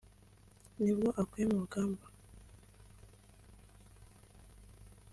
nibwo 0.81 1.09
aguye 1.21 1.45
mu 1.51 1.57
rugamba 1.61 2.05